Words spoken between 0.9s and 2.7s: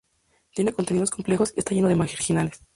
complejos y está lleno de marginales.